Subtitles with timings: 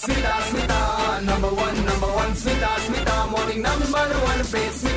[0.00, 0.80] Smita, Smita,
[1.26, 3.78] number one, number one, Smita, Smita, morning number
[4.24, 4.87] one, babe,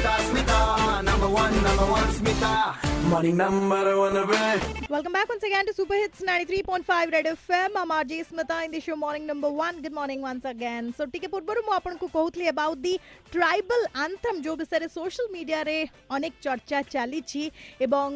[3.11, 4.37] हमारी number one पे
[4.91, 7.71] welcome back once again to Super Hits 93.5 Red FM.
[7.75, 9.81] I'm RJ Smita in the show Morning Number 1.
[9.81, 10.87] Good morning once again.
[10.99, 12.93] So ଟିକେ ପୂର୍ବରୁ ମୁଁ ଆପଣଙ୍କୁ କହୁଥିଲି about the
[13.33, 15.75] tribal anthem ଯୋଉ ବିଷୟରେ social media ରେ
[16.17, 17.43] ଅନେକ ଚର୍ଚ୍ଚା ଚାଲିଛି
[17.87, 18.15] ଏବଂ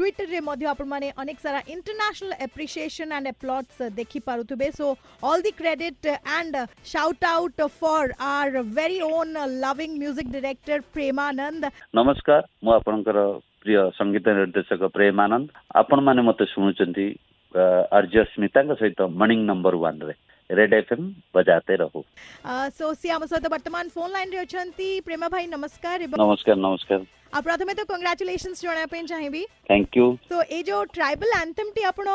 [0.00, 4.72] Twitter ରେ ମଧ୍ୟ ଆପଣମାନେ ଅନେକ ସାରା international appreciation and applauds ଦେଖି ପାରୁଥିବେ.
[4.80, 4.90] So
[5.22, 6.60] all the credit and
[6.94, 7.98] shout out for
[8.34, 9.34] our very own
[9.70, 11.70] loving music director Premanand.
[12.02, 13.28] ନମସ୍କାର ମୁଁ ଆପଣଙ୍କର
[13.66, 15.50] ପ୍ରିୟ ସଙ୍ଗୀତ ନିର୍ଦ୍ଦେଶକ ପ୍ରେମ ଆନନ୍ଦ
[15.80, 17.06] ଆପଣମାନେ ମୋତେ ଶୁଣୁଛନ୍ତି
[17.98, 20.14] ଆର୍ଯ୍ୟ ସ୍ମିତାଙ୍କ ସହିତ ମର୍ଣ୍ଣିଂ ନମ୍ବର ୱାନ୍ରେ
[20.60, 21.04] ରେଡ୍ ଏଫ୍ଏମ୍
[21.36, 22.00] ବଜାତେ ରହୁ
[22.78, 27.00] ସୋସି ଆମ ସହିତ ବର୍ତ୍ତମାନ ଫୋନ୍ ଲାଇନ୍ରେ ଅଛନ୍ତି ପ୍ରେମା ଭାଇ ନମସ୍କାର ନମସ୍କାର ନମସ୍କାର
[27.46, 32.08] પ્રથમે તો કંગ્રાચ્યુલેશન્સ જણાયા ପାଇଁ ଚାହିଁବି ଥ୍ୟାଙ୍କ ୟୁ ସୋ ଏ ଯୋଉ ଟ୍ରାଇବାଲ ଆନ୍ଥମ୍ ଟି ଆପଣ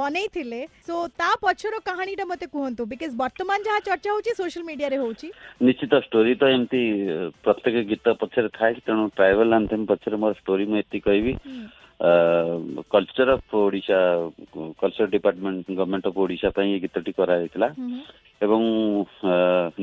[0.00, 5.28] ବନେଇଥିଲେ ସୋ ତା ପଛର କାହାଣୀଟା ମୋତେ କୁହନ୍ତୁ ବିକଜ ବର୍ତ୍ତମାନ ଯାହା ଚର୍ଚ୍ଚା ହେଉଛି ସୋସିଆଲ ମିଡିଆରେ ହେଉଛି
[5.68, 6.80] ନିଶ୍ଚିତ ଷ୍ଟୋରି ତ ଏମିତି
[7.48, 11.32] ପ୍ରତ୍ୟେକ ଗୀତ ପଛରେ ଥାଏ ତେଣୁ ଟ୍ରାଇବାଲ ଆନ୍ଥମ୍ ପଛରେ ମୋର ଷ୍ଟୋରି ମୁଁ ଏତିକି କହିବି
[12.96, 14.00] culture of Odisha
[14.82, 17.68] culture department government of Odisha ପାଇଁ ଏ ଗୀତଟି କରାଯାଇଥିଲା
[18.46, 18.60] ଏବଂ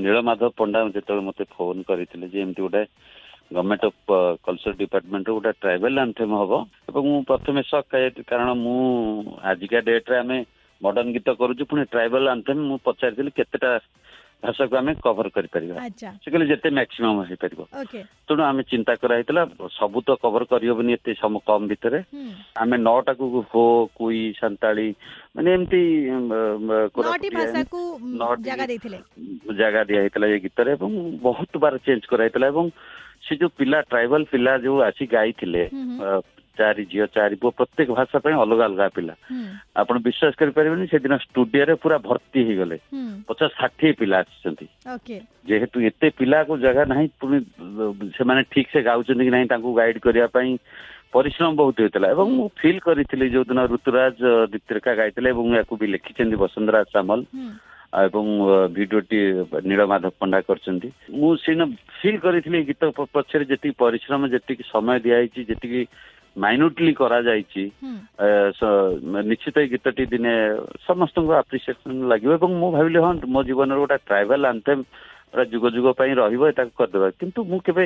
[0.05, 2.85] ନୀଳମାଧବ ପଣ୍ଡା ଯେତେବେଳେ ମୋତେ ଫୋନ କରିଥିଲେ ଯେ ଏମିତି ଗୋଟେ
[3.55, 6.51] ଗଭର୍ଣ୍ଣମେଣ୍ଟ ଅଫ୍ କଲଚର ଡିପାର୍ଟମେଣ୍ଟର ଗୋଟେ ଟ୍ରାଇବାଲ ଆନ୍ଥେମ୍ ହବ
[6.89, 8.79] ଏବଂ ମୁଁ ପ୍ରଥମେ ସକ୍ ଖାଇଯାଇଥିଲି କାରଣ ମୁଁ
[9.51, 10.37] ଆଜିକା ଡେଟ୍ରେ ଆମେ
[10.85, 13.71] ମଡର୍ଣ୍ଣ ଗୀତ କରୁଛୁ ପୁଣି ଟ୍ରାଇବାଲ ଆନ୍ଥେମ୍ ମୁଁ ପଚାରିଥିଲି କେତେଟା
[14.45, 15.81] ଭାଷାକୁ ଆମେ କଭର କରିପାରିବା
[16.21, 17.61] ସେ କହିଲେ ଯେତେ ମ୍ୟାକ୍ସିମମ୍ ହେଇପାରିବ
[18.27, 19.41] ତେଣୁ ଆମେ ଚିନ୍ତା କରାହେଇଥିଲା
[19.77, 21.11] ସବୁ ତ କଭର କରିହେବନି ଏତେ
[21.49, 21.99] କମ୍ ଭିତରେ
[22.63, 23.65] ଆମେ ନଅଟାକୁ ହୋ
[23.99, 24.87] କୁଇ ସାନ୍ତାଳି
[25.35, 25.81] ମାନେ ଏମିତି
[29.61, 30.91] ଜାଗା ଦିଆହେଇଥିଲା ଏ ଗୀତରେ ଏବଂ
[31.27, 32.65] ବହୁତ ବାର ଚେଞ୍ଜ କରାହେଇଥିଲା ଏବଂ
[33.27, 35.63] ସେ ଯୋଉ ପିଲା ଟ୍ରାଇବାଲ ପିଲା ଯୋଉ ଆସି ଗାଇଥିଲେ
[36.59, 39.13] ଚାରି ଝିଅ ଚାରି ପୁଅ ପ୍ରତ୍ୟେକ ଭାଷା ପାଇଁ ଅଲଗା ଅଲଗା ପିଲା
[39.81, 42.77] ଆପଣ ବିଶ୍ୱାସ କରିପାରିବେନି ସେଦିନ ଷ୍ଟୁଡିଓରେ ପୁରା ଭର୍ତ୍ତି ହେଇଗଲେ
[43.29, 44.67] ପଚାଶ ଷାଠିଏ ପିଲା ଆସିଛନ୍ତି
[45.51, 47.37] ଯେହେତୁ ଏତେ ପିଲାକୁ ଜାଗା ନାହିଁ ପୁଣି
[48.17, 50.53] ସେମାନେ ଠିକ ସେ ଗାଉଛନ୍ତି କି ନାହିଁ ତାଙ୍କୁ ଗାଇଡ କରିବା ପାଇଁ
[51.15, 54.21] ପରିଶ୍ରମ ବହୁତ ହେଇଥିଲା ଏବଂ ମୁଁ ଫିଲ୍ କରିଥିଲି ଯୋଉଦିନ ଋତୁରାଜ
[54.51, 57.19] ଦୀପ୍ତିରେଖା ଗାଇଥିଲେ ଏବଂ ୟାକୁ ବି ଲେଖିଛନ୍ତି ବସୁନ୍ଧରା ସାମଲ
[57.99, 58.25] ଏବଂ
[58.75, 59.17] ଭିଡ଼ିଓଟି
[59.91, 60.89] ମାଧବ ପଣ୍ଡା କରିଛନ୍ତି
[61.23, 61.63] ମୁଁ ସେଦିନ
[62.01, 62.81] ଫିଲ୍ କରିଥିଲି ଏଇ ଗୀତ
[63.15, 65.81] ପଛରେ ଯେତିକି ପରିଶ୍ରମ ଯେତିକି ସମୟ ଦିଆହେଇଛି ଯେତିକି
[66.45, 67.63] ମାଇନୁଟଲି କରାଯାଇଛି
[69.29, 70.31] ନିଶ୍ଚିତ ଏଇ ଗୀତଟି ଦିନେ
[70.87, 74.85] ସମସ୍ତଙ୍କୁ ଆପ୍ରିସିଏସନ୍ ଲାଗିବ ଏବଂ ମୁଁ ଭାବିଲି ହଁ ମୋ ଜୀବନର ଗୋଟେ ଟ୍ରାଇବାଲ୍ ଆନ୍ଥେମ୍
[75.31, 77.85] ପୁରା ଯୁଗ ଯୁଗ ପାଇଁ ରହିବ ଏଟାକୁ କରିଦେବା କିନ୍ତୁ ମୁଁ କେବେ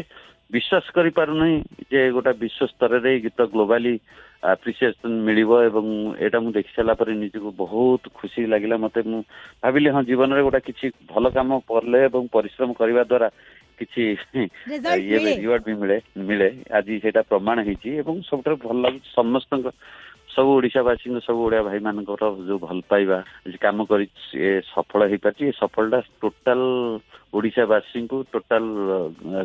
[0.56, 1.57] ବିଶ୍ୱାସ କରିପାରୁନାହିଁ
[1.94, 3.94] ଯେ ଗୋଟା ବିଶ୍ୱ ସ୍ତରରେ ଏଇ ଗୀତ ଗ୍ଲୋବାଲି
[4.51, 5.85] ଆପ୍ରିସିଏସନ୍ ମିଳିବ ଏବଂ
[6.25, 9.19] ଏଇଟା ମୁଁ ଦେଖିସାରିଲା ପରେ ନିଜକୁ ବହୁତ ଖୁସି ଲାଗିଲା ମୋତେ ମୁଁ
[9.63, 13.28] ଭାବିଲି ହଁ ଜୀବନରେ ଗୋଟେ କିଛି ଭଲ କାମ କଲେ ଏବଂ ପରିଶ୍ରମ କରିବା ଦ୍ୱାରା
[13.79, 14.01] କିଛି
[15.06, 15.97] ଇଏ ରିୱାର୍ଡ ବି ମିଳେ
[16.29, 19.67] ମିଳେ ଆଜି ସେଇଟା ପ୍ରମାଣ ହେଇଛି ଏବଂ ସବୁଠାରୁ ଭଲ ଲାଗୁଛି ସମସ୍ତଙ୍କ
[20.35, 23.17] ସବୁ ଓଡ଼ିଶାବାସୀଙ୍କ ସବୁ ଓଡ଼ିଆ ଭାଇମାନଙ୍କର ଯୋଉ ଭଲ ପାଇବା
[23.66, 24.06] କାମ କରି
[24.73, 26.59] ସଫଳ ହେଇପାରିଛି ଏ ସଫଳଟା ଟୋଟାଲ
[27.38, 28.63] ଓଡ଼ିଶାବାସୀଙ୍କୁ total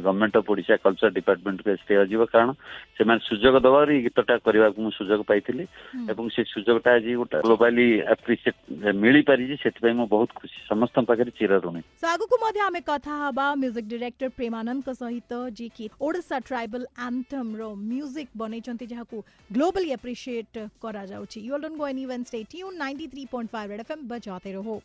[0.06, 2.50] government of Odisha culture ଡିପାର୍ଟମେଣ୍ଟକୁ ଏସ୍ ଦିଆଯିବ କାରଣ
[2.98, 5.64] ସେମାନେ ସୁଯୋଗ ଦେବାରୁ ଏଇ ଗୀତଟା କରିବାକୁ ମୁଁ ସୁଯୋଗ ପାଇଥିଲି
[6.12, 8.58] ଏବଂ ସେ ସୁଯୋଗଟା ଆଜି ଗୋଟେ ଗ୍ଲୋବାଲି ଆପ୍ରିସିଏଟ୍
[9.04, 13.88] ମିଳିପାରିଛି ସେଥିପାଇଁ ମୁଁ ବହୁତ ଖୁସି ସମସ୍ତଙ୍କ ପାଖରେ ଚିର ଋଣୀ ଆଗକୁ ମଧ୍ୟ ଆମେ କଥା ହେବା ମ୍ୟୁଜିକ୍
[13.94, 19.18] ଡିରେକ୍ଟର ପ୍ରେମାନନ୍ଦଙ୍କ ସହିତ ଯିଏକି ଓଡ଼ିଶା ଟ୍ରାଇବାଲ୍ ଆନ୍ଥମ୍ର ମ୍ୟୁଜିକ୍ ବନେଇଛନ୍ତି ଯାହାକୁ
[19.56, 23.80] ଗ୍ଲୋବାଲି ଆପ୍ରିସିଏଟ୍ କରାଯାଉଛି you all don't go anywhere stay tuned ninety three point five red
[23.86, 24.80] F M बजाते रहो